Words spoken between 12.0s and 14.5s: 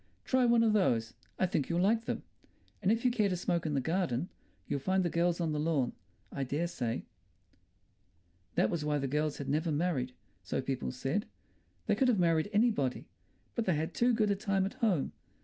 have married anybody. But they had too good a